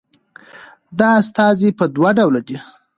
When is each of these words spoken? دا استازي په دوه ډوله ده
دا 0.99 1.09
استازي 1.21 1.69
په 1.79 1.85
دوه 1.95 2.09
ډوله 2.17 2.41
ده 2.47 2.57